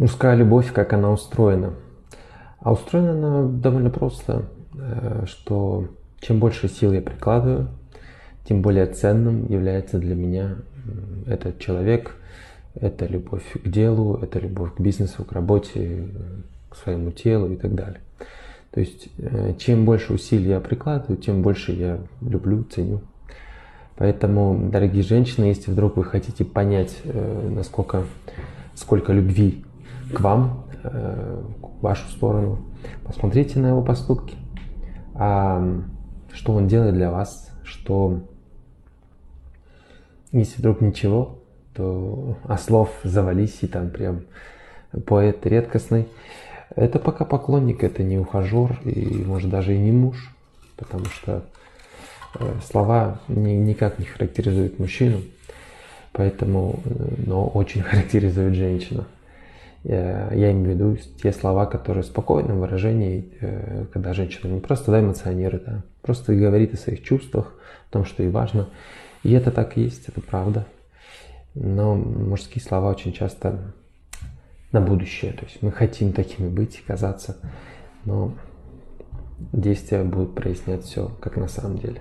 [0.00, 1.74] Мужская любовь, как она устроена?
[2.60, 5.88] А устроена она довольно просто, э, что
[6.22, 7.68] чем больше сил я прикладываю,
[8.48, 10.56] тем более ценным является для меня
[11.26, 12.16] этот человек,
[12.74, 16.08] это любовь к делу, это любовь к бизнесу, к работе,
[16.70, 18.00] к своему телу и так далее.
[18.70, 23.02] То есть э, чем больше усилий я прикладываю, тем больше я люблю, ценю.
[23.96, 28.04] Поэтому, дорогие женщины, если вдруг вы хотите понять, э, насколько,
[28.74, 29.62] сколько любви
[30.12, 32.58] к вам, э, в вашу сторону.
[33.04, 34.36] Посмотрите на его поступки.
[35.14, 35.62] А
[36.32, 38.20] что он делает для вас, что
[40.32, 41.38] если вдруг ничего,
[41.74, 44.22] то а слов завались и там прям
[45.06, 46.08] поэт редкостный.
[46.76, 50.34] Это пока поклонник, это не ухажер и может даже и не муж,
[50.76, 51.44] потому что
[52.38, 55.20] э, слова ни, никак не характеризуют мужчину,
[56.12, 59.04] поэтому, э, но очень характеризует женщину.
[59.82, 64.90] Я имею в виду те слова, которые в спокойном выражении, э, когда женщина не просто
[64.90, 67.54] да, эмоционирует, а просто говорит о своих чувствах,
[67.88, 68.68] о том, что ей важно.
[69.22, 70.66] И это так и есть, это правда.
[71.54, 73.72] Но мужские слова очень часто
[74.70, 75.32] на будущее.
[75.32, 77.36] То есть мы хотим такими быть, казаться,
[78.04, 78.34] но
[79.52, 82.00] действия будут прояснять все, как на самом деле.